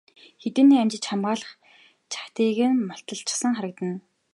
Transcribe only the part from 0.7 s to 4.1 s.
амжиж хамгаалах чагтыг нь мулталчихсан харагдана.